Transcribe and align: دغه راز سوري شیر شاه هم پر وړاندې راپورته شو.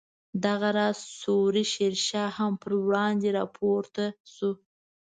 دغه 0.45 0.69
راز 0.77 0.97
سوري 1.21 1.63
شیر 1.73 1.93
شاه 2.07 2.31
هم 2.37 2.53
پر 2.61 2.71
وړاندې 2.85 3.29
راپورته 3.37 4.03
شو. 4.33 4.51